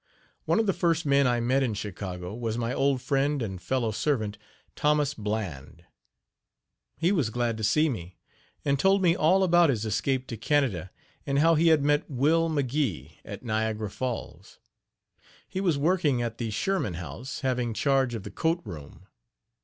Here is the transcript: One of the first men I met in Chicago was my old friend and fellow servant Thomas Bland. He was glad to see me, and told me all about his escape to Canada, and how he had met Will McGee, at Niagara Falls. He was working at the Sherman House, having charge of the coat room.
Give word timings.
One 0.45 0.59
of 0.59 0.65
the 0.65 0.73
first 0.73 1.05
men 1.05 1.27
I 1.27 1.39
met 1.39 1.61
in 1.61 1.75
Chicago 1.75 2.33
was 2.33 2.57
my 2.57 2.73
old 2.73 3.03
friend 3.03 3.39
and 3.39 3.61
fellow 3.61 3.91
servant 3.91 4.39
Thomas 4.75 5.13
Bland. 5.13 5.85
He 6.97 7.11
was 7.11 7.29
glad 7.29 7.55
to 7.57 7.63
see 7.63 7.87
me, 7.87 8.17
and 8.65 8.79
told 8.79 9.03
me 9.03 9.15
all 9.15 9.43
about 9.43 9.69
his 9.69 9.85
escape 9.85 10.25
to 10.29 10.37
Canada, 10.37 10.89
and 11.27 11.37
how 11.37 11.53
he 11.53 11.67
had 11.67 11.83
met 11.83 12.09
Will 12.09 12.49
McGee, 12.49 13.17
at 13.23 13.45
Niagara 13.45 13.91
Falls. 13.91 14.57
He 15.47 15.61
was 15.61 15.77
working 15.77 16.19
at 16.23 16.39
the 16.39 16.49
Sherman 16.49 16.95
House, 16.95 17.41
having 17.41 17.71
charge 17.71 18.15
of 18.15 18.23
the 18.23 18.31
coat 18.31 18.59
room. 18.65 19.05